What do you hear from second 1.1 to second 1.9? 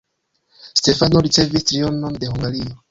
ricevis